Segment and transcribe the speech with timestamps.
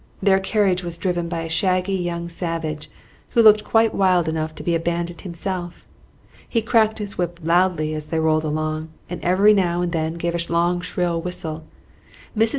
[0.19, 2.89] Their carriage was driven by a shaggy young savage,
[3.35, 5.85] who looked quite wild enough to be a bandit himself.
[6.49, 10.33] He cracked his whip loudly as they rolled along, and every now and then gave
[10.33, 11.65] a long shrill whistle.
[12.35, 12.49] Mrs.